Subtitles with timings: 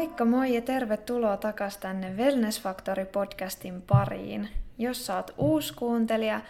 [0.00, 4.48] Moikka moi ja tervetuloa takas tänne Wellness Factory podcastin pariin.
[4.78, 6.40] Jos oot uusi kuuntelija,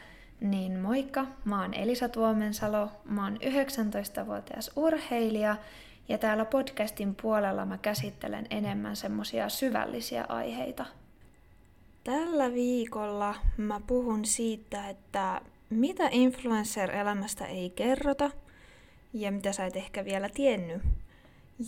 [0.40, 5.56] niin moikka, mä oon Elisa Tuomensalo, mä oon 19-vuotias urheilija
[6.08, 10.86] ja täällä podcastin puolella mä käsittelen enemmän semmosia syvällisiä aiheita.
[12.04, 15.40] Tällä viikolla mä puhun siitä, että
[15.70, 18.30] mitä influencer-elämästä ei kerrota
[19.12, 20.82] ja mitä sä et ehkä vielä tiennyt.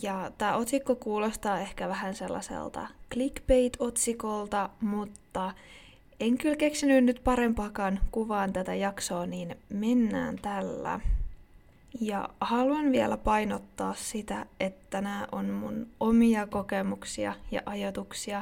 [0.01, 5.53] Ja tämä otsikko kuulostaa ehkä vähän sellaiselta clickbait-otsikolta, mutta
[6.19, 10.99] en kyllä keksinyt nyt parempaakaan kuvaan tätä jaksoa, niin mennään tällä.
[12.01, 18.41] Ja haluan vielä painottaa sitä, että nämä on mun omia kokemuksia ja ajatuksia.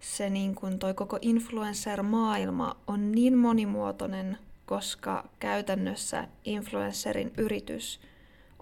[0.00, 8.00] Se niin kuin toi koko influencer-maailma on niin monimuotoinen, koska käytännössä influencerin yritys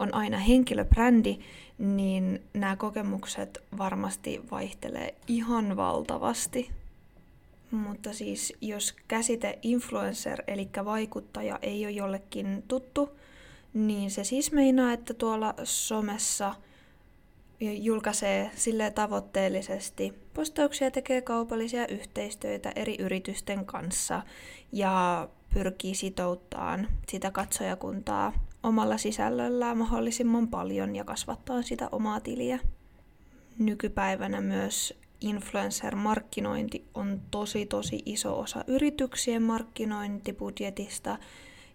[0.00, 1.38] on aina henkilöbrändi,
[1.78, 6.70] niin nämä kokemukset varmasti vaihtelee ihan valtavasti.
[7.70, 13.18] Mutta siis jos käsite influencer eli vaikuttaja ei ole jollekin tuttu,
[13.74, 16.54] niin se siis meinaa, että tuolla somessa
[17.60, 24.22] julkaisee sille tavoitteellisesti postauksia, tekee kaupallisia yhteistyötä eri yritysten kanssa
[24.72, 28.32] ja pyrkii sitouttamaan sitä katsojakuntaa
[28.62, 32.58] omalla sisällöllään mahdollisimman paljon ja kasvattaa sitä omaa tiliä.
[33.58, 41.18] Nykypäivänä myös influencer-markkinointi on tosi tosi iso osa yrityksien markkinointibudjetista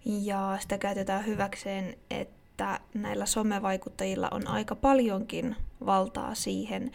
[0.05, 5.55] ja sitä käytetään hyväkseen, että näillä somevaikuttajilla on aika paljonkin
[5.85, 6.91] valtaa siihen,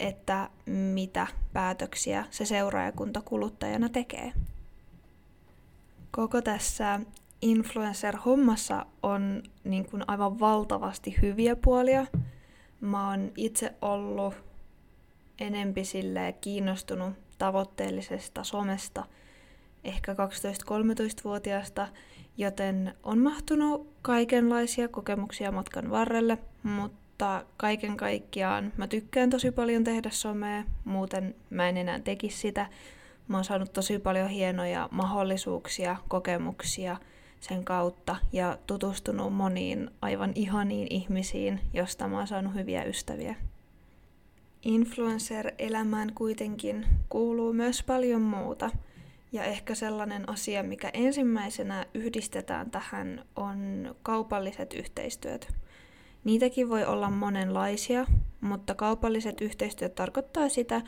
[0.00, 4.32] että mitä päätöksiä se seuraajakunta kuluttajana tekee.
[6.10, 7.00] Koko tässä
[7.42, 12.06] influencer-hommassa on niin kuin aivan valtavasti hyviä puolia.
[12.80, 14.34] Mä oon itse ollut
[15.40, 15.82] enempi
[16.40, 19.04] kiinnostunut tavoitteellisesta somesta
[19.84, 21.88] ehkä 12-13-vuotiaasta,
[22.36, 30.10] joten on mahtunut kaikenlaisia kokemuksia matkan varrelle, mutta kaiken kaikkiaan mä tykkään tosi paljon tehdä
[30.10, 32.66] somea, muuten mä en enää tekisi sitä.
[33.28, 36.96] Mä oon saanut tosi paljon hienoja mahdollisuuksia, kokemuksia–
[37.48, 43.34] sen kautta ja tutustunut moniin aivan ihaniin ihmisiin, josta mä oon saanut hyviä ystäviä.
[44.62, 48.70] Influencer-elämään kuitenkin kuuluu myös paljon muuta.
[49.32, 55.52] Ja ehkä sellainen asia, mikä ensimmäisenä yhdistetään tähän, on kaupalliset yhteistyöt.
[56.24, 58.06] Niitäkin voi olla monenlaisia,
[58.40, 60.82] mutta kaupalliset yhteistyöt tarkoittaa sitä,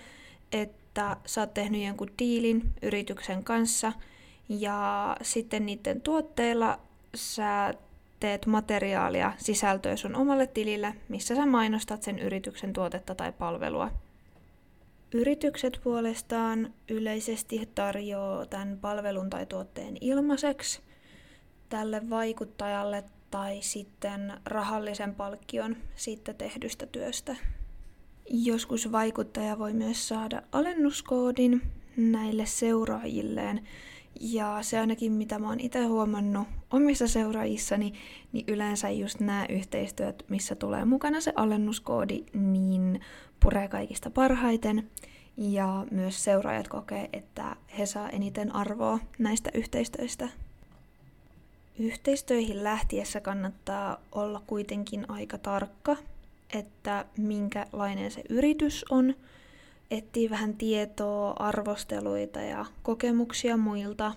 [0.52, 3.92] että sä oot tehnyt jonkun diilin yrityksen kanssa–
[4.48, 6.78] ja sitten niiden tuotteilla
[7.14, 7.74] sä
[8.20, 13.90] teet materiaalia, sisältöä sun omalle tilille, missä sä mainostat sen yrityksen tuotetta tai palvelua.
[15.14, 20.80] Yritykset puolestaan yleisesti tarjoaa tämän palvelun tai tuotteen ilmaiseksi
[21.68, 27.36] tälle vaikuttajalle tai sitten rahallisen palkkion siitä tehdystä työstä.
[28.30, 31.62] Joskus vaikuttaja voi myös saada alennuskoodin
[31.96, 33.68] näille seuraajilleen,
[34.20, 37.92] ja se ainakin, mitä mä oon itse huomannut omissa seuraajissani,
[38.32, 43.00] niin yleensä just nämä yhteistyöt, missä tulee mukana se alennuskoodi, niin
[43.40, 44.90] puree kaikista parhaiten.
[45.36, 50.28] Ja myös seuraajat kokee, että he saa eniten arvoa näistä yhteistyöistä.
[51.78, 55.96] Yhteistyöihin lähtiessä kannattaa olla kuitenkin aika tarkka,
[56.54, 59.14] että minkälainen se yritys on–
[59.90, 64.12] etsii vähän tietoa, arvosteluita ja kokemuksia muilta.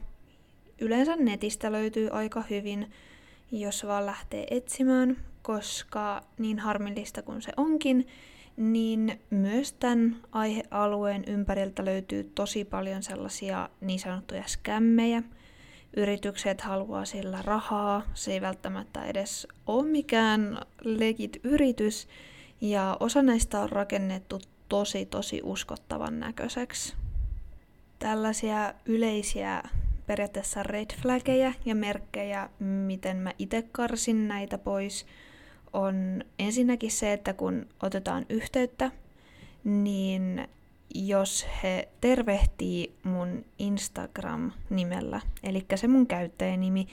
[0.81, 2.91] Yleensä netistä löytyy aika hyvin,
[3.52, 8.07] jos vaan lähtee etsimään, koska niin harmillista kuin se onkin,
[8.57, 15.24] niin myös tämän aihealueen ympäriltä löytyy tosi paljon sellaisia niin sanottuja skämmejä.
[15.98, 22.07] Yritykset haluaa sillä rahaa, se ei välttämättä edes ole mikään legit yritys,
[22.62, 24.39] ja osa näistä on rakennettu
[24.69, 26.94] tosi tosi uskottavan näköiseksi.
[28.00, 29.63] Tällaisia yleisiä
[30.07, 35.06] periaatteessa red flaggeja ja merkkejä, miten mä itse karsin näitä pois,
[35.74, 38.92] on ensinnäkin se, että kun otetaan yhteyttä,
[39.63, 40.48] niin
[40.95, 46.88] jos he tervehtii mun Instagram-nimellä, eli se mun käyttäjänimi,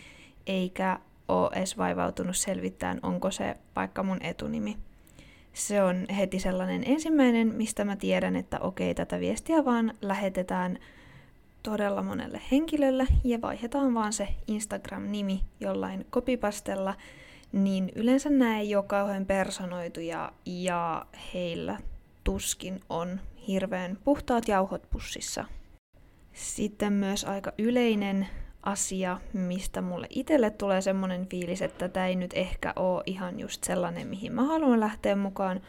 [0.47, 4.77] eikä ole edes vaivautunut selvittämään, onko se vaikka mun etunimi,
[5.57, 10.79] se on heti sellainen ensimmäinen, mistä mä tiedän, että okei, tätä viestiä vaan lähetetään
[11.63, 16.95] todella monelle henkilölle ja vaihdetaan vaan se Instagram-nimi jollain kopipastella,
[17.53, 21.79] niin yleensä nämä ei ole kauhean personoituja ja heillä
[22.25, 25.45] tuskin on hirveän puhtaat jauhot pussissa.
[26.33, 28.27] Sitten myös aika yleinen
[28.67, 33.65] asia, mistä mulle itselle tulee semmoinen fiilis, että tämä ei nyt ehkä ole ihan just
[33.65, 35.61] sellainen, mihin mä haluan lähteä mukaan,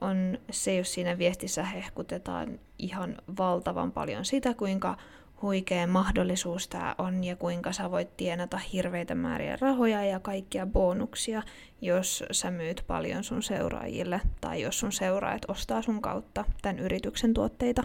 [0.00, 4.96] on se, jos siinä viestissä hehkutetaan ihan valtavan paljon sitä, kuinka
[5.42, 11.42] huikea mahdollisuus tämä on ja kuinka sä voit tienata hirveitä määriä rahoja ja kaikkia bonuksia,
[11.80, 17.34] jos sä myyt paljon sun seuraajille tai jos sun seuraajat ostaa sun kautta tämän yrityksen
[17.34, 17.82] tuotteita.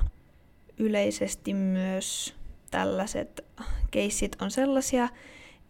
[0.80, 2.37] Yleisesti myös
[2.72, 3.46] tällaiset
[3.92, 5.10] keissit on sellaisia,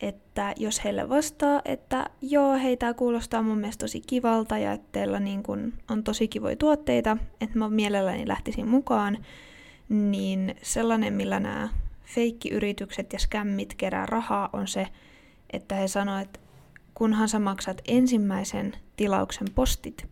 [0.02, 4.88] että jos heille vastaa, että joo, hei, tämä kuulostaa mun mielestä tosi kivalta ja että
[4.92, 9.18] teillä niin kun on tosi kivoja tuotteita, että mä mielelläni lähtisin mukaan,
[9.90, 11.70] niin sellainen, millä nämä
[12.04, 14.88] feikkiyritykset ja skämmit kerää rahaa, on se,
[15.54, 16.40] että he sanoo, että
[16.94, 20.08] kunhan sä maksat ensimmäisen tilauksen postit,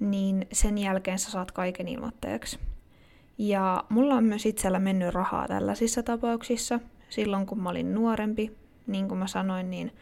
[0.00, 2.58] niin sen jälkeen sä saat kaiken ilmoittajaksi.
[3.38, 6.80] Ja mulla on myös itsellä mennyt rahaa tällaisissa tapauksissa.
[7.08, 8.56] Silloin kun mä olin nuorempi,
[8.86, 9.92] niin kuin mä sanoin, niin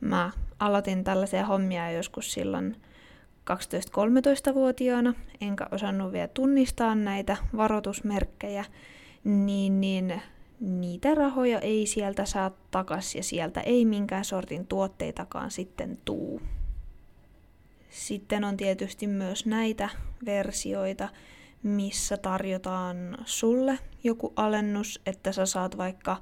[0.00, 2.76] mä aloitin tällaisia hommia joskus silloin
[3.50, 8.64] 12-13-vuotiaana, enkä osannut vielä tunnistaa näitä varoitusmerkkejä,
[9.24, 10.22] niin, niin
[10.60, 16.42] niitä rahoja ei sieltä saa takas ja sieltä ei minkään sortin tuotteitakaan sitten tuu.
[17.90, 19.88] Sitten on tietysti myös näitä
[20.26, 21.08] versioita,
[21.62, 26.16] missä tarjotaan sulle joku alennus, että sä saat vaikka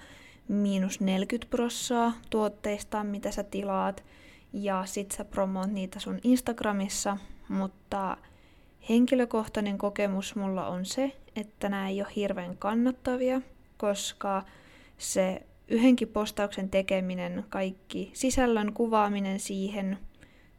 [0.48, 4.04] miinus 40 prossaa tuotteista, mitä sä tilaat,
[4.52, 7.16] ja sit sä promoot niitä sun Instagramissa,
[7.48, 8.16] mutta
[8.88, 13.40] henkilökohtainen kokemus mulla on se, että nämä ei ole hirveän kannattavia,
[13.76, 14.42] koska
[14.98, 19.98] se yhdenkin postauksen tekeminen, kaikki sisällön kuvaaminen siihen,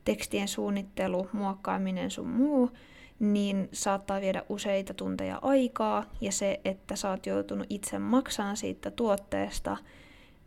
[0.05, 2.71] tekstien suunnittelu, muokkaaminen sun muu,
[3.19, 8.91] niin saattaa viedä useita tunteja aikaa, ja se, että sä oot joutunut itse maksamaan siitä
[8.91, 9.77] tuotteesta,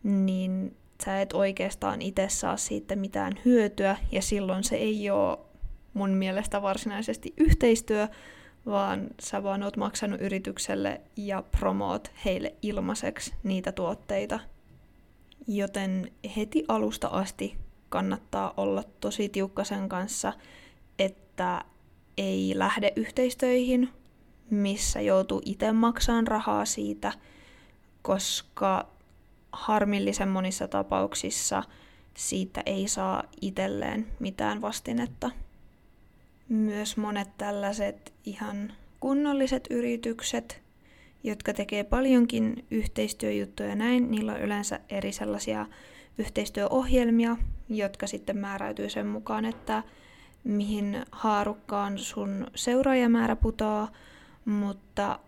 [0.03, 0.75] niin
[1.05, 5.37] sä et oikeastaan itse saa siitä mitään hyötyä, ja silloin se ei ole
[5.93, 8.07] mun mielestä varsinaisesti yhteistyö,
[8.65, 14.39] vaan sä vaan oot maksanut yritykselle ja promoot heille ilmaiseksi niitä tuotteita.
[15.47, 17.55] Joten heti alusta asti
[17.89, 20.33] kannattaa olla tosi tiukka sen kanssa,
[20.99, 21.65] että
[22.17, 23.89] ei lähde yhteistöihin,
[24.49, 27.13] missä joutuu itse maksamaan rahaa siitä,
[28.01, 28.87] koska
[29.51, 31.63] harmillisen monissa tapauksissa
[32.17, 35.31] siitä ei saa itselleen mitään vastinetta.
[36.49, 40.61] Myös monet tällaiset ihan kunnolliset yritykset,
[41.23, 45.65] jotka tekee paljonkin yhteistyöjuttuja näin, niillä on yleensä eri sellaisia
[46.17, 47.37] yhteistyöohjelmia,
[47.69, 49.83] jotka sitten määräytyy sen mukaan, että
[50.43, 53.91] mihin haarukkaan sun seuraajamäärä putoaa,
[54.45, 55.19] mutta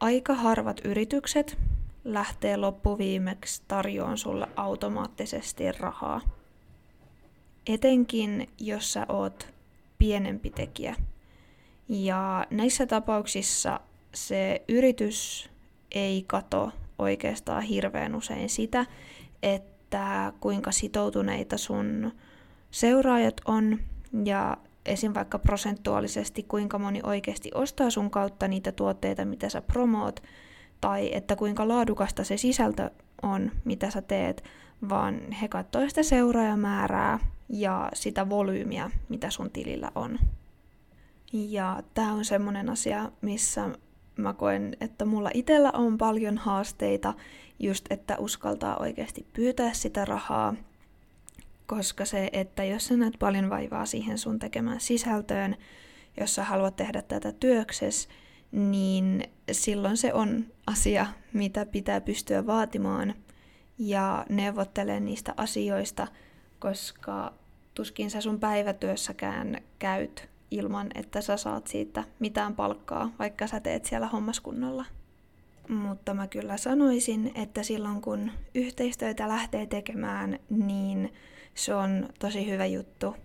[0.00, 1.58] aika harvat yritykset
[2.04, 6.20] lähtee loppuviimeksi tarjoamaan sulle automaattisesti rahaa.
[7.66, 9.48] Etenkin jos sä oot
[9.98, 10.96] pienempi tekijä.
[11.88, 13.80] Ja näissä tapauksissa
[14.14, 15.50] se yritys
[15.92, 18.86] ei kato oikeastaan hirveän usein sitä,
[19.42, 22.12] että kuinka sitoutuneita sun
[22.70, 23.78] seuraajat on
[24.24, 25.14] ja esim.
[25.14, 30.22] vaikka prosentuaalisesti kuinka moni oikeasti ostaa sun kautta niitä tuotteita, mitä sä promoot,
[30.80, 32.90] tai että kuinka laadukasta se sisältö
[33.22, 34.44] on, mitä sä teet,
[34.88, 40.18] vaan he katsoo sitä seuraajamäärää ja sitä volyymiä, mitä sun tilillä on.
[41.32, 43.70] Ja tämä on semmoinen asia, missä
[44.16, 47.14] mä koen, että mulla itsellä on paljon haasteita,
[47.58, 50.54] just että uskaltaa oikeasti pyytää sitä rahaa,
[51.66, 55.56] koska se, että jos sä näet paljon vaivaa siihen sun tekemään sisältöön,
[56.20, 58.08] jos sä haluat tehdä tätä työkses,
[58.52, 63.14] niin silloin se on asia, mitä pitää pystyä vaatimaan
[63.78, 66.06] ja neuvottelemaan niistä asioista,
[66.58, 67.32] koska
[67.74, 73.84] tuskin sä sun päivätyössäkään käyt ilman, että sä saat siitä mitään palkkaa, vaikka sä teet
[73.84, 74.84] siellä hommaskunnolla.
[75.68, 81.12] Mutta mä kyllä sanoisin, että silloin kun yhteistyötä lähtee tekemään, niin
[81.56, 83.16] se on tosi hyvä juttu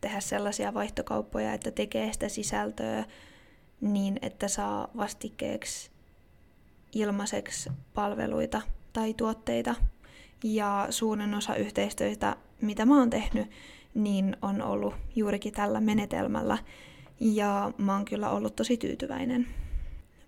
[0.00, 3.04] tehdä sellaisia vaihtokauppoja, että tekee sitä sisältöä
[3.80, 5.90] niin, että saa vastikkeeksi
[6.92, 9.74] ilmaiseksi palveluita tai tuotteita.
[10.44, 13.50] Ja suurin osa yhteistyötä, mitä mä oon tehnyt,
[13.94, 16.58] niin on ollut juurikin tällä menetelmällä.
[17.20, 19.46] Ja mä oon kyllä ollut tosi tyytyväinen.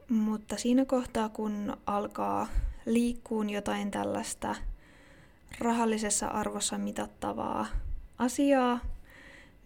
[0.09, 2.47] Mutta siinä kohtaa, kun alkaa
[2.87, 4.55] liikkuun jotain tällaista
[5.59, 7.67] rahallisessa arvossa mitattavaa
[8.19, 8.81] asiaa,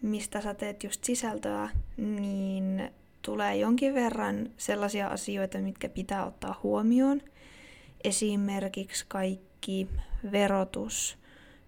[0.01, 7.21] mistä sä teet just sisältöä, niin tulee jonkin verran sellaisia asioita, mitkä pitää ottaa huomioon.
[8.03, 9.87] Esimerkiksi kaikki
[10.31, 11.17] verotus,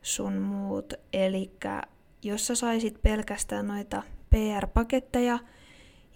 [0.01, 0.93] sun muut.
[1.13, 1.51] Eli
[2.23, 5.39] jos sä saisit pelkästään noita PR-paketteja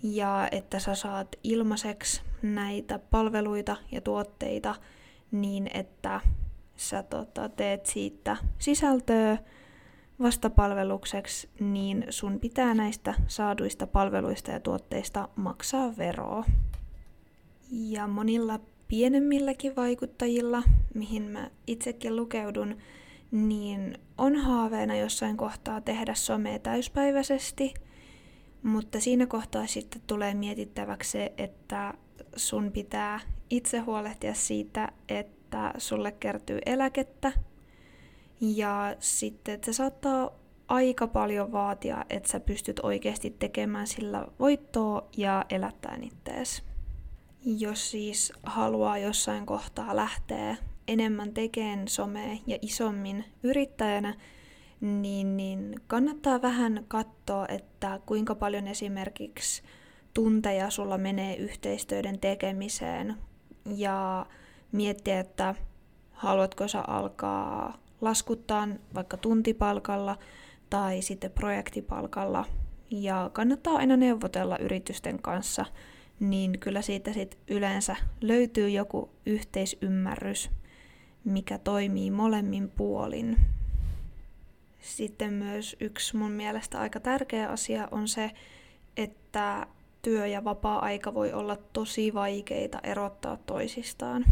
[0.03, 4.75] ja että sä saat ilmaiseksi näitä palveluita ja tuotteita
[5.31, 6.21] niin, että
[6.75, 9.37] sä tota, teet siitä sisältöä
[10.21, 16.45] vastapalvelukseksi, niin sun pitää näistä saaduista palveluista ja tuotteista maksaa veroa.
[17.71, 20.63] Ja monilla pienemmilläkin vaikuttajilla,
[20.93, 22.77] mihin mä itsekin lukeudun,
[23.31, 27.73] niin on haaveena jossain kohtaa tehdä somea täyspäiväisesti,
[28.63, 31.93] mutta siinä kohtaa sitten tulee mietittäväksi se, että
[32.35, 35.40] sun pitää itse huolehtia siitä, että
[35.77, 37.31] sulle kertyy eläkettä.
[38.41, 40.31] Ja sitten että se saattaa
[40.67, 46.63] aika paljon vaatia, että sä pystyt oikeasti tekemään sillä voittoa ja elättää ittees.
[47.45, 54.15] Jos siis haluaa jossain kohtaa lähteä enemmän tekemään somea ja isommin yrittäjänä,
[54.81, 59.63] niin, niin kannattaa vähän katsoa, että kuinka paljon esimerkiksi
[60.13, 63.15] tunteja sulla menee yhteistyöiden tekemiseen
[63.65, 64.25] ja
[64.71, 65.55] miettiä, että
[66.11, 70.17] haluatko sä alkaa laskuttaa vaikka tuntipalkalla
[70.69, 72.45] tai sitten projektipalkalla.
[72.91, 75.65] Ja kannattaa aina neuvotella yritysten kanssa,
[76.19, 80.49] niin kyllä siitä sit yleensä löytyy joku yhteisymmärrys,
[81.23, 83.37] mikä toimii molemmin puolin.
[84.79, 88.31] Sitten myös yksi mun mielestä aika tärkeä asia on se,
[88.97, 89.67] että
[90.01, 94.25] työ ja vapaa-aika voi olla tosi vaikeita erottaa toisistaan.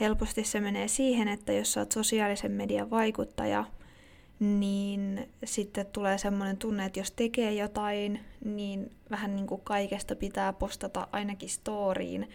[0.00, 3.64] Helposti se menee siihen, että jos sä oot sosiaalisen median vaikuttaja,
[4.40, 10.52] niin sitten tulee semmoinen tunne, että jos tekee jotain, niin vähän niin kuin kaikesta pitää
[10.52, 12.30] postata ainakin storiin.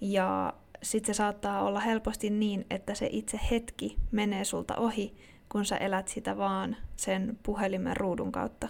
[0.00, 5.14] Ja sitten se saattaa olla helposti niin, että se itse hetki menee sulta ohi,
[5.48, 8.68] kun sä elät sitä vaan sen puhelimen ruudun kautta.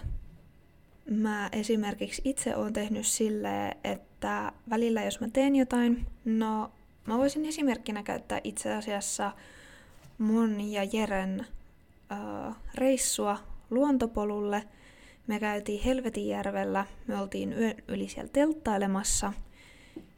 [1.09, 6.71] Mä esimerkiksi itse oon tehnyt silleen, että välillä jos mä teen jotain, no
[7.09, 9.31] mä voisin esimerkkinä käyttää itse asiassa
[10.17, 11.45] mun ja Jeren
[12.11, 13.37] äh, reissua
[13.69, 14.63] luontopolulle.
[15.27, 19.33] Me käytiin Helvetinjärvellä, me oltiin yön yli siellä telttailemassa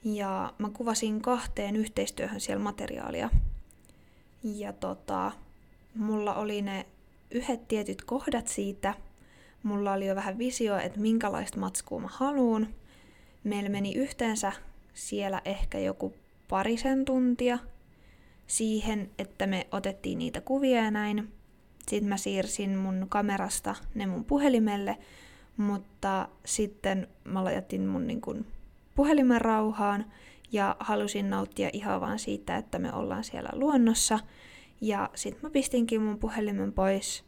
[0.04, 3.30] ja mä kuvasin kahteen yhteistyöhön siellä materiaalia.
[4.44, 5.32] Ja tota,
[5.96, 6.86] mulla oli ne
[7.32, 8.94] yhdet tietyt kohdat siitä–
[9.64, 12.68] Mulla oli jo vähän visio, että minkälaista matskua mä haluun.
[13.44, 14.52] Meillä meni yhteensä
[14.94, 16.14] siellä ehkä joku
[16.52, 17.60] parisen tuntia
[18.48, 21.32] siihen, että me otettiin niitä kuvia ja näin.
[21.88, 24.98] Sitten mä siirsin mun kamerasta ne mun puhelimelle,
[25.58, 28.46] mutta sitten mä lajatin mun niin kun,
[28.96, 30.06] puhelimen rauhaan
[30.52, 34.20] ja halusin nauttia ihan vaan siitä, että me ollaan siellä luonnossa.
[34.82, 37.24] Ja sitten mä pistinkin mun puhelimen pois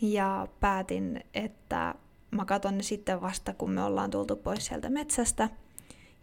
[0.00, 1.94] ja päätin, että
[2.30, 5.48] mä katon ne sitten vasta, kun me ollaan tultu pois sieltä metsästä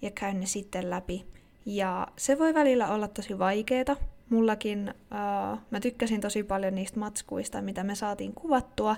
[0.02, 1.26] ja käyn ne sitten läpi.
[1.66, 3.96] Ja se voi välillä olla tosi vaikeeta.
[4.30, 8.96] Mullakin, uh, mä tykkäsin tosi paljon niistä matskuista, mitä me saatiin kuvattua,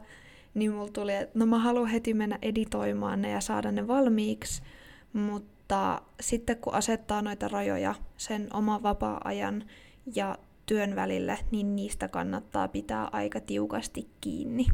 [0.53, 4.63] niin mulla tuli, että no mä haluan heti mennä editoimaan ne ja saada ne valmiiksi,
[5.13, 9.63] mutta sitten kun asettaa noita rajoja sen oman vapaa-ajan
[10.15, 14.65] ja työn välille, niin niistä kannattaa pitää aika tiukasti kiinni.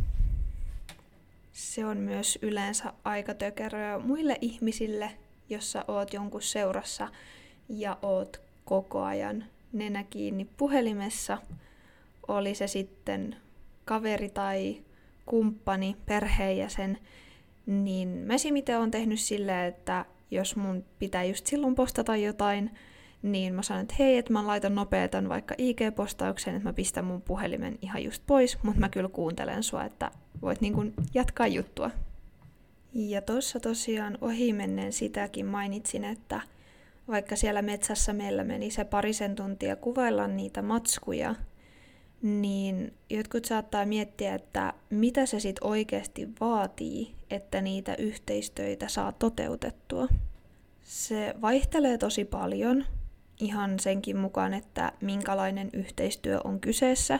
[1.51, 5.12] Se on myös yleensä aika tökeröä muille ihmisille,
[5.50, 7.07] jos sä oot jonkun seurassa
[7.71, 11.37] ja oot koko ajan nenä kiinni puhelimessa,
[12.27, 13.35] oli se sitten
[13.85, 14.77] kaveri tai
[15.25, 16.97] kumppani, perheenjäsen,
[17.65, 22.71] niin mä esimiten on tehnyt silleen, että jos mun pitää just silloin postata jotain,
[23.21, 27.21] niin mä sanoin, että hei, että mä laitan nopeatan vaikka IG-postauksen, että mä pistän mun
[27.21, 30.11] puhelimen ihan just pois, mutta mä kyllä kuuntelen sua, että
[30.41, 31.91] voit niin kuin jatkaa juttua.
[32.93, 36.41] Ja tuossa tosiaan ohimennen sitäkin mainitsin, että
[37.11, 41.35] vaikka siellä metsässä meillä meni se parisen tuntia kuvailla niitä matskuja,
[42.21, 50.07] niin jotkut saattaa miettiä, että mitä se sitten oikeasti vaatii, että niitä yhteistöitä saa toteutettua.
[50.83, 52.85] Se vaihtelee tosi paljon,
[53.39, 57.19] ihan senkin mukaan, että minkälainen yhteistyö on kyseessä,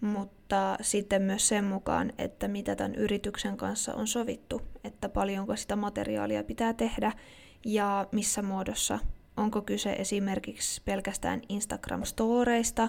[0.00, 5.76] mutta sitten myös sen mukaan, että mitä tämän yrityksen kanssa on sovittu, että paljonko sitä
[5.76, 7.12] materiaalia pitää tehdä
[7.64, 8.98] ja missä muodossa.
[9.36, 12.88] Onko kyse esimerkiksi pelkästään Instagram-storeista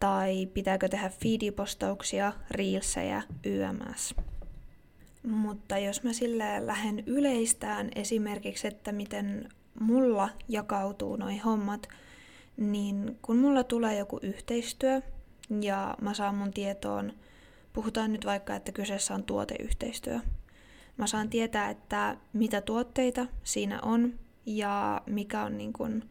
[0.00, 4.14] tai pitääkö tehdä feedipostauksia, reelsejä, YMS.
[5.22, 9.48] Mutta jos mä silleen lähden yleistään esimerkiksi, että miten
[9.80, 11.88] mulla jakautuu noi hommat,
[12.56, 15.02] niin kun mulla tulee joku yhteistyö
[15.60, 17.12] ja mä saan mun tietoon,
[17.72, 20.20] puhutaan nyt vaikka, että kyseessä on tuoteyhteistyö.
[20.98, 26.04] Mä saan tietää, että mitä tuotteita siinä on ja mikä on niin kun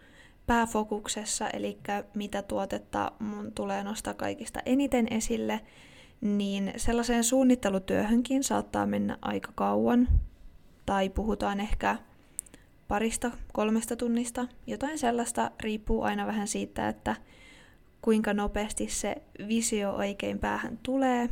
[0.45, 1.77] pääfokuksessa, eli
[2.13, 5.61] mitä tuotetta mun tulee nostaa kaikista eniten esille,
[6.21, 10.07] niin sellaiseen suunnittelutyöhönkin saattaa mennä aika kauan.
[10.85, 11.95] Tai puhutaan ehkä
[12.87, 14.47] parista, kolmesta tunnista.
[14.67, 17.15] Jotain sellaista riippuu aina vähän siitä, että
[18.01, 19.15] kuinka nopeasti se
[19.47, 21.29] visio oikein päähän tulee.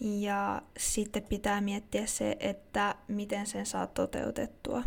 [0.00, 4.82] Ja sitten pitää miettiä se, että miten sen saa toteutettua.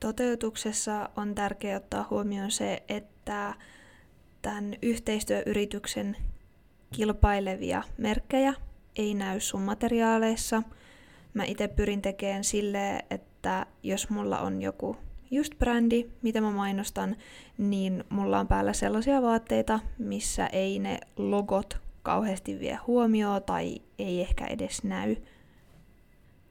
[0.00, 3.54] Toteutuksessa on tärkeää ottaa huomioon se, että
[4.42, 6.16] tämän yhteistyöyrityksen
[6.94, 8.54] kilpailevia merkkejä
[8.96, 10.62] ei näy sun materiaaleissa.
[11.34, 14.96] Mä itse pyrin tekemään silleen, että jos mulla on joku
[15.30, 17.16] just brändi, mitä mä mainostan,
[17.58, 24.20] niin mulla on päällä sellaisia vaatteita, missä ei ne logot kauheasti vie huomioon tai ei
[24.20, 25.16] ehkä edes näy.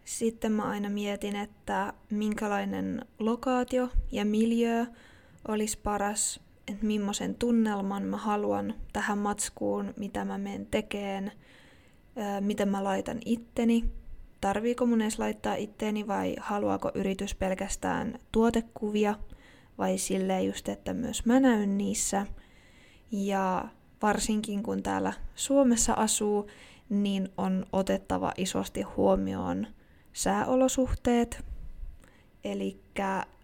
[0.05, 4.85] Sitten mä aina mietin, että minkälainen lokaatio ja miljö
[5.47, 11.31] olisi paras, että millaisen tunnelman mä haluan tähän matskuun, mitä mä menen tekeen,
[12.39, 13.85] miten mä laitan itteni,
[14.41, 19.15] tarviiko mun edes laittaa itteeni vai haluaako yritys pelkästään tuotekuvia
[19.77, 22.27] vai silleen just, että myös mä näyn niissä.
[23.11, 23.67] Ja
[24.03, 26.47] varsinkin kun täällä Suomessa asuu,
[26.89, 29.67] niin on otettava isosti huomioon
[30.13, 31.45] sääolosuhteet.
[32.43, 32.79] Eli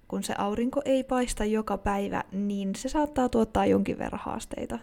[0.07, 4.79] kun se aurinko ei paista joka päivä, niin se saattaa tuottaa jonkin verran haasteita.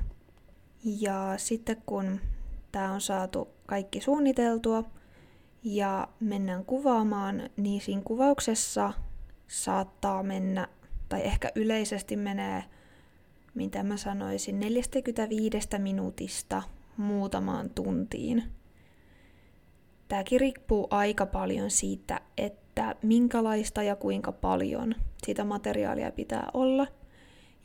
[0.84, 2.20] Ja sitten kun
[2.72, 4.84] tämä on saatu kaikki suunniteltua
[5.62, 8.92] ja mennään kuvaamaan, niin siinä kuvauksessa
[9.48, 10.68] saattaa mennä,
[11.08, 12.64] tai ehkä yleisesti menee,
[13.56, 16.62] mitä mä sanoisin, 45 minuutista
[16.96, 18.42] muutamaan tuntiin.
[20.08, 24.94] Tämäkin riippuu aika paljon siitä, että minkälaista ja kuinka paljon
[25.26, 26.86] sitä materiaalia pitää olla.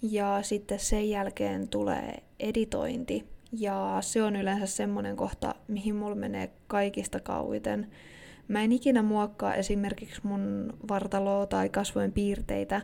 [0.02, 3.26] Ja sitten sen jälkeen tulee editointi.
[3.52, 7.92] Ja se on yleensä semmoinen kohta, mihin mulla menee kaikista kauiten.
[8.48, 12.82] Mä en ikinä muokkaa esimerkiksi mun vartaloa tai kasvojen piirteitä,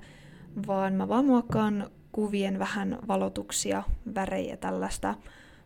[0.67, 3.83] vaan mä vaan muokkaan kuvien vähän valotuksia,
[4.15, 5.15] värejä tällaista.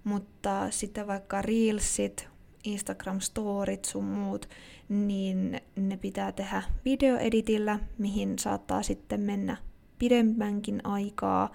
[0.03, 2.27] Mutta sitten vaikka reelsit,
[2.67, 4.49] Instagram-storit sun muut,
[4.89, 9.57] niin ne pitää tehdä videoeditillä, mihin saattaa sitten mennä
[9.99, 11.51] pidemmänkin aikaa.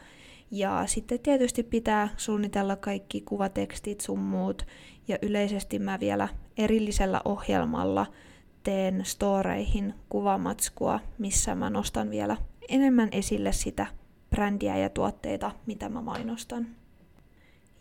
[0.51, 4.67] Ja sitten tietysti pitää suunnitella kaikki kuvatekstit sun muut.
[5.09, 6.29] Ja yleisesti mä vielä
[6.59, 8.07] erillisellä ohjelmalla
[8.63, 12.37] teen storeihin kuvamatskua, missä mä nostan vielä
[12.69, 13.87] enemmän esille sitä
[14.31, 16.67] brändiä ja tuotteita, mitä mä mainostan.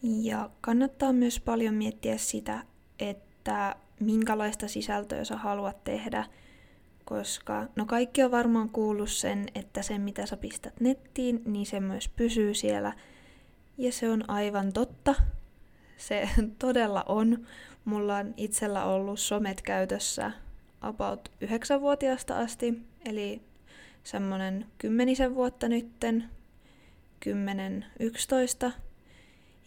[0.01, 2.63] Ja kannattaa myös paljon miettiä sitä,
[2.99, 6.25] että minkälaista sisältöä sä haluat tehdä,
[7.05, 11.79] koska no kaikki on varmaan kuullut sen, että se mitä sä pistät nettiin, niin se
[11.79, 12.93] myös pysyy siellä.
[13.77, 15.15] Ja se on aivan totta.
[15.97, 16.29] Se
[16.60, 17.47] todella on.
[17.86, 20.31] Mulla on itsellä ollut somet käytössä
[20.81, 23.41] about 9-vuotiaasta asti, eli
[24.06, 26.30] semmonen kymmenisen vuotta nytten,
[28.70, 28.72] 10-11,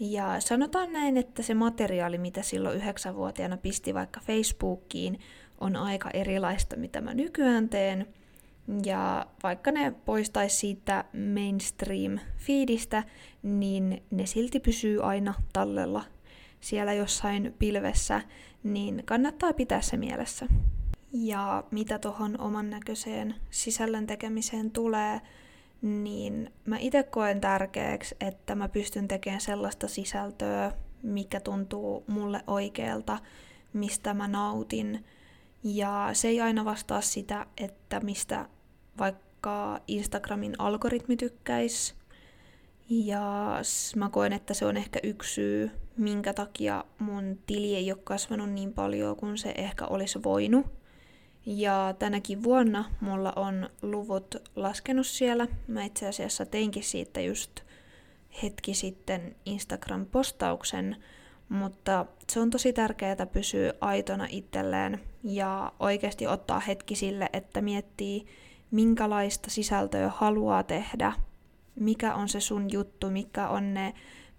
[0.01, 5.21] ja sanotaan näin, että se materiaali, mitä silloin yhdeksänvuotiaana pisti vaikka Facebookiin,
[5.61, 8.07] on aika erilaista, mitä mä nykyään teen.
[8.85, 13.03] Ja vaikka ne poistaisi siitä mainstream-fiidistä,
[13.43, 16.05] niin ne silti pysyy aina tallella
[16.61, 18.23] siellä jossain pilvessä,
[18.63, 20.47] niin kannattaa pitää se mielessä.
[21.13, 25.21] Ja mitä tuohon oman näköiseen sisällön tekemiseen tulee,
[25.83, 33.19] niin mä itse koen tärkeäksi, että mä pystyn tekemään sellaista sisältöä, mikä tuntuu mulle oikealta,
[33.73, 35.05] mistä mä nautin.
[35.65, 38.49] Ja se ei aina vastaa sitä, että mistä
[38.99, 41.95] vaikka Instagramin algoritmi tykkäisi.
[42.89, 43.55] Ja
[43.97, 48.51] mä koen, että se on ehkä yksi syy, minkä takia mun tili ei ole kasvanut
[48.51, 50.78] niin paljon kuin se ehkä olisi voinut.
[51.47, 55.47] Ja tänäkin vuonna mulla on luvut laskenut siellä.
[55.67, 57.61] Mä itse asiassa teinkin siitä just
[58.43, 60.97] hetki sitten Instagram-postauksen,
[61.49, 68.27] mutta se on tosi tärkeää pysyä aitona itselleen ja oikeasti ottaa hetki sille, että miettii,
[68.71, 71.13] minkälaista sisältöä haluaa tehdä,
[71.75, 73.95] mikä on se sun juttu, mikä on ne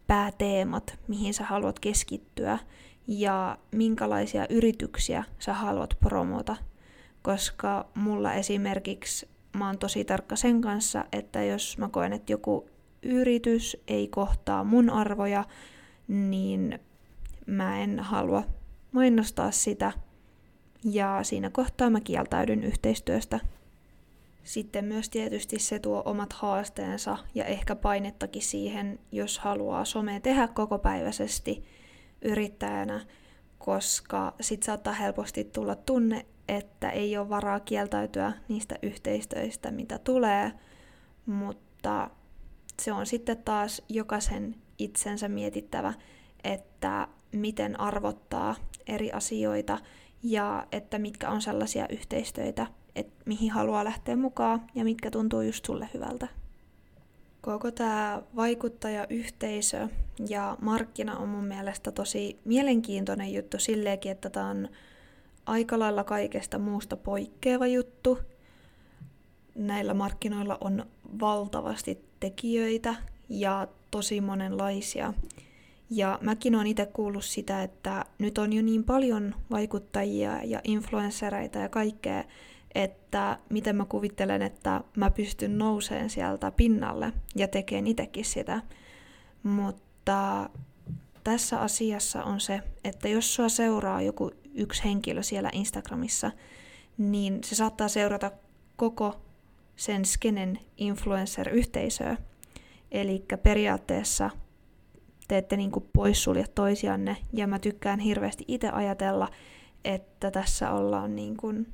[0.08, 2.60] pääteemat, mihin sä haluat keskittyä
[3.08, 6.56] ja minkälaisia yrityksiä sä haluat promota.
[7.30, 12.70] Koska mulla esimerkiksi mä oon tosi tarkka sen kanssa, että jos mä koen, että joku
[13.04, 15.44] yritys ei kohtaa mun arvoja,
[16.08, 16.80] niin
[17.46, 18.44] mä en halua
[18.92, 19.92] mainostaa sitä.
[20.84, 23.40] Ja siinä kohtaa mä kieltäydyn yhteistyöstä.
[24.44, 30.48] Sitten myös tietysti se tuo omat haasteensa ja ehkä painettakin siihen, jos haluaa somea tehdä
[30.48, 31.64] kokopäiväisesti
[32.22, 33.06] yrittäjänä,
[33.60, 40.52] koska sit saattaa helposti tulla tunne, että ei ole varaa kieltäytyä niistä yhteistyöistä, mitä tulee,
[41.26, 42.10] mutta
[42.82, 45.94] se on sitten taas jokaisen itsensä mietittävä,
[46.44, 48.56] että miten arvottaa
[48.88, 49.78] eri asioita
[50.24, 55.66] ja että mitkä on sellaisia yhteistyöitä, että mihin haluaa lähteä mukaan ja mitkä tuntuu just
[55.66, 56.28] sulle hyvältä.
[57.42, 59.88] Koko tämä vaikuttajayhteisö
[60.30, 64.70] ja markkina on mun mielestä tosi mielenkiintoinen juttu silleenkin, että tämä on
[65.50, 68.20] aika lailla kaikesta muusta poikkeava juttu.
[69.56, 70.86] Näillä markkinoilla on
[71.20, 72.96] valtavasti tekijöitä
[73.30, 75.14] ja tosi monenlaisia.
[75.90, 81.60] Ja mäkin olen itse kuullut sitä, että nyt on jo niin paljon vaikuttajia ja influenssereita
[81.60, 82.24] ja kaikkea,
[82.76, 88.62] että miten mä kuvittelen, että mä pystyn nouseen sieltä pinnalle ja tekemään itsekin sitä.
[89.44, 90.50] Mutta
[91.24, 96.32] tässä asiassa on se, että jos sua seuraa joku yksi henkilö siellä Instagramissa,
[96.98, 98.32] niin se saattaa seurata
[98.76, 99.22] koko
[99.76, 102.18] sen skenen influencer-yhteisöä.
[102.92, 104.30] Eli periaatteessa
[105.28, 109.30] te ette niin kuin poissulje toisianne, ja mä tykkään hirveästi itse ajatella,
[109.86, 111.68] että tässä ollaan niin kuin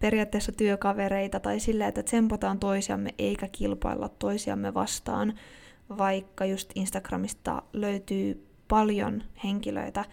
[0.00, 5.38] periaatteessa työkavereita tai sillä, että tsempataan toisiamme eikä kilpailla toisiamme vastaan,
[5.98, 10.04] vaikka just Instagramista löytyy paljon henkilöitä,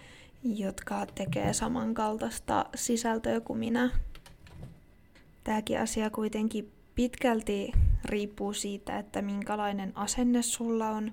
[0.44, 3.92] jotka tekee samankaltaista sisältöä kuin minä.
[5.44, 7.72] Tämäkin asia kuitenkin pitkälti
[8.06, 11.12] riippuu siitä, että minkälainen asenne sulla on,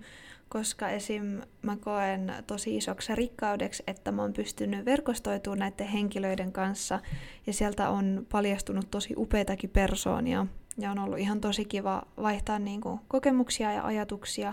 [0.48, 1.40] koska esim.
[1.62, 7.00] mä koen tosi isoksi rikkaudeksi, että mä oon pystynyt verkostoitumaan näiden henkilöiden kanssa
[7.46, 10.46] ja sieltä on paljastunut tosi upeitakin persoonia
[10.78, 14.52] ja on ollut ihan tosi kiva vaihtaa niin kuin kokemuksia ja ajatuksia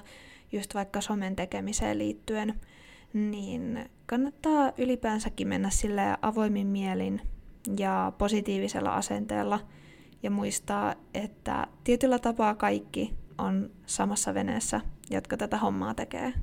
[0.52, 2.60] just vaikka somen tekemiseen liittyen,
[3.14, 7.22] niin kannattaa ylipäänsäkin mennä sille avoimin mielin
[7.80, 9.60] ja positiivisella asenteella
[10.24, 16.34] ja muistaa, että tietyllä tapaa kaikki on samassa veneessä, jotka tätä hommaa tekee.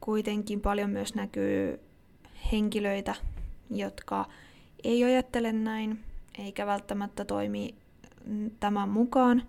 [0.00, 1.80] Kuitenkin paljon myös näkyy
[2.52, 3.14] henkilöitä,
[3.70, 4.28] jotka
[4.84, 6.00] ei ajattele näin,
[6.38, 7.74] eikä välttämättä toimi
[8.60, 9.42] tämän mukaan.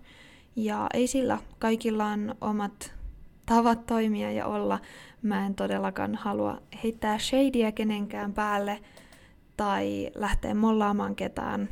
[0.56, 2.99] Ja ei sillä, kaikilla on omat
[3.50, 4.78] tavat toimia ja olla.
[5.22, 8.80] Mä en todellakaan halua heittää shadyä kenenkään päälle
[9.56, 11.68] tai lähteä mollaamaan ketään,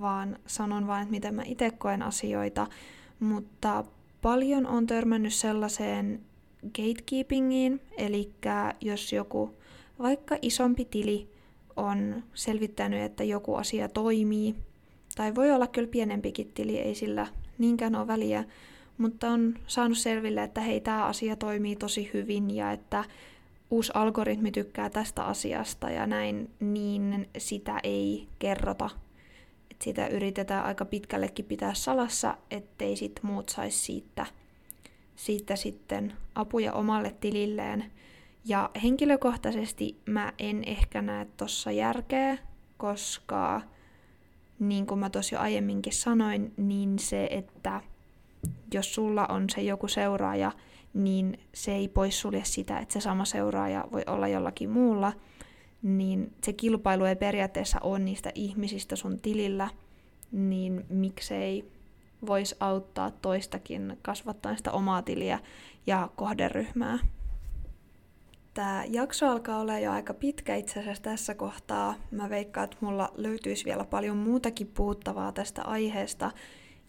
[0.00, 2.66] vaan sanon vain, että miten mä itse koen asioita
[3.20, 3.84] mutta
[4.22, 6.20] paljon on törmännyt sellaiseen
[6.74, 8.32] gatekeepingiin, eli
[8.80, 9.56] jos joku
[9.98, 11.28] vaikka isompi tili
[11.76, 14.54] on selvittänyt, että joku asia toimii,
[15.16, 17.26] tai voi olla kyllä pienempikin tili, ei sillä
[17.58, 18.44] niinkään ole väliä,
[18.98, 23.04] mutta on saanut selville, että hei, tämä asia toimii tosi hyvin ja että
[23.70, 28.90] uusi algoritmi tykkää tästä asiasta ja näin, niin sitä ei kerrota
[29.78, 34.26] että sitä yritetään aika pitkällekin pitää salassa, ettei sit muut saisi siitä,
[35.16, 37.92] siitä sitten apuja omalle tililleen.
[38.44, 42.38] Ja henkilökohtaisesti mä en ehkä näe tossa järkeä,
[42.76, 43.62] koska
[44.58, 47.80] niin kuin mä tosi aiemminkin sanoin, niin se, että
[48.74, 50.52] jos sulla on se joku seuraaja,
[50.94, 55.12] niin se ei poissulje sitä, että se sama seuraaja voi olla jollakin muulla–
[55.82, 59.68] niin se kilpailu ei periaatteessa ole niistä ihmisistä sun tilillä,
[60.32, 61.72] niin miksei
[62.26, 65.38] voisi auttaa toistakin kasvattaa sitä omaa tiliä
[65.86, 66.98] ja kohderyhmää.
[68.54, 71.94] Tämä jakso alkaa olla jo aika pitkä itse asiassa tässä kohtaa.
[72.10, 76.30] Mä veikkaan, että mulla löytyisi vielä paljon muutakin puuttavaa tästä aiheesta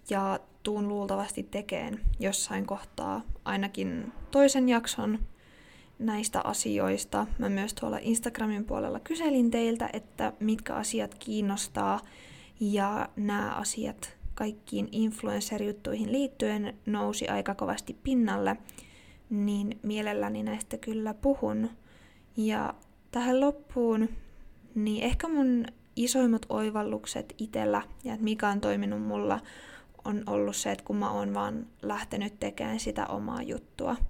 [0.10, 5.20] ja tuun luultavasti tekeen jossain kohtaa ainakin toisen jakson
[6.00, 7.28] näistä asioista.
[7.38, 12.00] Mä myös tuolla Instagramin puolella kyselin teiltä, että mitkä asiat kiinnostaa
[12.60, 18.58] ja nämä asiat kaikkiin influencer-juttuihin liittyen nousi aika kovasti pinnalle,
[19.30, 21.70] niin mielelläni näistä kyllä puhun.
[22.38, 22.74] Ja
[23.12, 24.10] tähän loppuun,
[24.76, 29.40] niin ehkä mun isoimmat oivallukset itellä ja että mikä on toiminut mulla
[30.10, 33.96] on ollut se, että kun mä oon vaan lähtenyt tekemään sitä omaa juttua–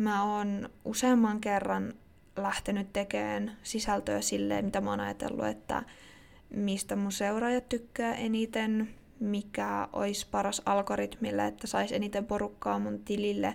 [0.00, 1.94] Mä oon useamman kerran
[2.36, 5.82] lähtenyt tekemään sisältöä silleen, mitä mä oon ajatellut, että
[6.50, 13.54] mistä mun seuraajat tykkää eniten, mikä olisi paras algoritmille, että saisi eniten porukkaa mun tilille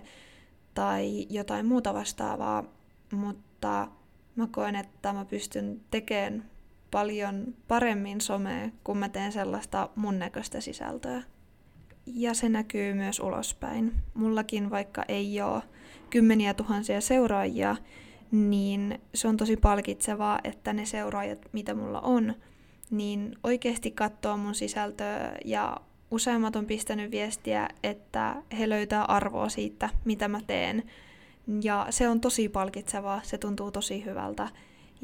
[0.74, 2.64] tai jotain muuta vastaavaa,
[3.12, 3.88] mutta
[4.36, 6.50] mä koen, että mä pystyn tekemään
[6.90, 11.22] paljon paremmin somea, kun mä teen sellaista mun näköistä sisältöä.
[12.06, 13.92] Ja se näkyy myös ulospäin.
[14.14, 15.62] Mullakin vaikka ei ole
[16.10, 17.76] kymmeniä tuhansia seuraajia,
[18.30, 22.34] niin se on tosi palkitsevaa, että ne seuraajat, mitä mulla on,
[22.90, 25.76] niin oikeasti katsoo mun sisältöä ja
[26.10, 30.82] useimmat on pistänyt viestiä, että he löytää arvoa siitä, mitä mä teen.
[31.62, 34.48] Ja se on tosi palkitsevaa, se tuntuu tosi hyvältä.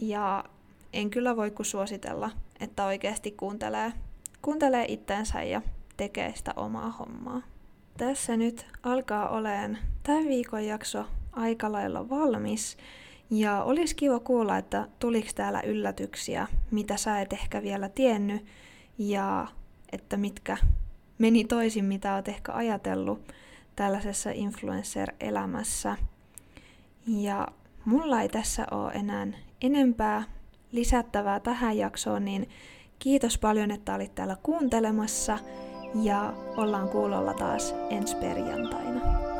[0.03, 0.45] Ja
[0.93, 3.93] en kyllä voi kuin suositella, että oikeasti kuuntelee,
[4.43, 5.63] kuuntelee itteensä ja
[5.97, 7.43] tekee sitä omaa hommaa.
[7.97, 12.77] Tässä nyt alkaa oleen tämän viikon jakso aika lailla valmis.
[13.31, 18.47] Ja olisi kiva kuulla, että tuliko täällä yllätyksiä, mitä sä et ehkä vielä tiennyt,
[18.99, 19.47] ja
[19.93, 20.57] että mitkä
[21.19, 23.33] meni toisin, mitä oot ehkä ajatellut
[23.77, 25.97] tällaisessa influencer-elämässä.
[27.07, 27.49] Ja
[27.85, 29.27] mulla ei tässä ole enää
[29.61, 30.23] enempää
[30.73, 32.49] lisättävää tähän jaksoon, niin
[32.99, 35.39] kiitos paljon, että olit täällä kuuntelemassa
[35.95, 39.32] ja ollaan kuulolla taas ensi perjantaina.